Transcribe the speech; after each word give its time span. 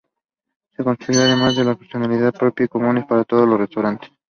Se 0.75 0.83
construyó 0.83 1.21
además 1.21 1.55
una 1.57 1.75
personalidad 1.75 2.33
propia 2.33 2.63
y 2.65 2.69
común 2.69 3.05
para 3.07 3.23
todos 3.23 3.47
los 3.47 3.59
restaurantes. 3.59 4.09